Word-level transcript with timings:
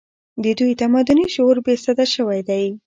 د 0.43 0.45
دوی 0.59 0.71
تمدني 0.81 1.25
شعور 1.35 1.57
بې 1.65 1.75
سده 1.85 2.05
شوی 2.13 2.39
دی 2.49 2.63